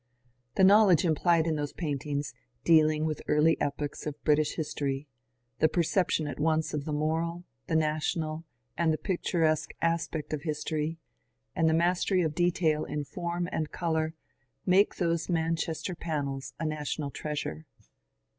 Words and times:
The 0.55 0.63
knowledge 0.63 1.05
implied 1.05 1.45
in 1.45 1.57
those 1.57 1.73
paintings, 1.73 2.33
dealing 2.63 3.05
with 3.05 3.21
early 3.27 3.55
epochs 3.61 4.07
of 4.07 4.19
Brit 4.23 4.39
ish 4.39 4.55
history, 4.55 5.07
the 5.59 5.69
perception 5.69 6.25
at 6.25 6.39
once 6.39 6.73
of 6.73 6.85
the 6.85 6.91
moral, 6.91 7.43
the 7.67 7.75
national, 7.75 8.43
and 8.75 8.91
the 8.91 8.97
picturesque 8.97 9.75
aspect 9.79 10.33
of 10.33 10.41
history, 10.41 10.97
and 11.55 11.69
the 11.69 11.75
mastery 11.75 12.23
of 12.23 12.33
detail 12.33 12.83
in 12.83 13.03
form 13.03 13.47
and 13.51 13.71
colour, 13.71 14.15
make 14.65 14.95
those 14.95 15.29
Manchester 15.29 15.93
panels 15.93 16.55
a 16.59 16.65
national 16.65 17.11
treasure. 17.11 17.67